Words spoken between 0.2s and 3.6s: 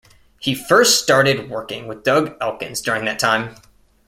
He first started working with Doug Elkins during that time.